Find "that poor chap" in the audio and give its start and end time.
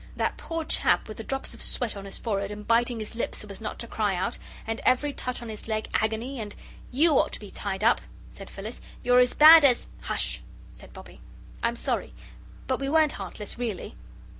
0.15-1.07